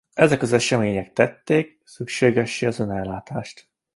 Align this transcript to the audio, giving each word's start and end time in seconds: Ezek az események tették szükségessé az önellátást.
Ezek 0.13 0.41
az 0.41 0.53
események 0.53 1.13
tették 1.13 1.81
szükségessé 1.85 2.65
az 2.65 2.79
önellátást. 2.79 3.69